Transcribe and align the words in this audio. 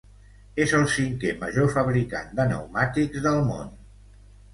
És 0.63 0.71
el 0.77 0.85
cinquè 0.93 1.33
major 1.43 1.69
fabricant 1.73 2.31
de 2.39 2.47
pneumàtics 2.47 3.21
del 3.27 3.39
món. 3.51 3.71